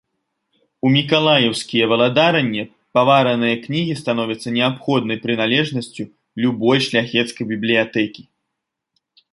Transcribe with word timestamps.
У 0.87 0.91
мікалаеўскія 0.95 1.89
валадаранне 1.91 2.63
павараныя 2.99 3.55
кнігі 3.67 3.93
становяцца 4.01 4.55
неабходнай 4.57 5.17
прыналежнасцю 5.27 6.03
любой 6.47 6.77
шляхецкай 6.89 7.43
бібліятэкі. 7.55 8.23